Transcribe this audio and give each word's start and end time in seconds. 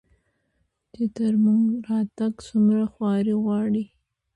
چې 0.93 1.03
تر 1.15 1.33
موږه 1.43 1.75
راتګ 1.87 2.33
څومره 2.47 2.83
خواري 2.93 3.33
غواړي 3.43 3.85